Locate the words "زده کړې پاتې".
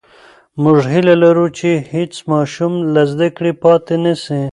3.11-3.95